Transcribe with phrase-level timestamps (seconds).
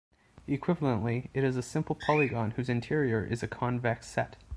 [0.47, 4.35] Equivalently, it is a simple polygon whose interior is a convex set.